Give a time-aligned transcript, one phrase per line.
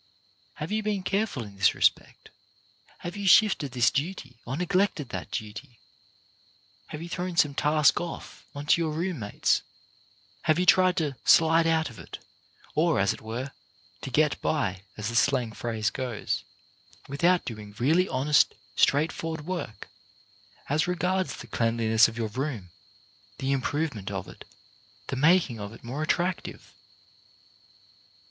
[0.55, 2.31] Have you been careful in this respect?
[3.05, 5.77] Have you shifted this duty, or neglected that duty?
[6.87, 9.61] Have you thrown some task off on to your room mates?
[10.45, 12.17] Have you tried to "slide out" of it,
[12.73, 13.51] or, as it were,
[14.01, 16.43] "to get by," as the slang phrase goes,
[17.07, 19.87] without doing really honest, straightforward work,
[20.67, 22.71] as regards the cleanliness of your room,
[23.37, 24.45] the improvement of it,
[25.09, 26.73] the making of it more attractive